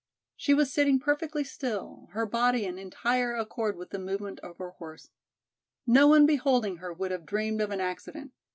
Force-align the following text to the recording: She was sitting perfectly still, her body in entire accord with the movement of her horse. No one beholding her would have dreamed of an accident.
She 0.35 0.55
was 0.55 0.73
sitting 0.73 0.97
perfectly 0.99 1.43
still, 1.43 2.07
her 2.13 2.25
body 2.25 2.65
in 2.65 2.79
entire 2.79 3.35
accord 3.35 3.77
with 3.77 3.91
the 3.91 3.99
movement 3.99 4.39
of 4.39 4.57
her 4.57 4.71
horse. 4.71 5.11
No 5.85 6.07
one 6.07 6.25
beholding 6.25 6.77
her 6.77 6.91
would 6.91 7.11
have 7.11 7.23
dreamed 7.23 7.61
of 7.61 7.69
an 7.69 7.81
accident. 7.81 8.31